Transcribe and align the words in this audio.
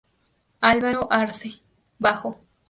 Álvaro 0.61 1.07
Arce: 1.11 1.59
Bajo. 1.99 2.39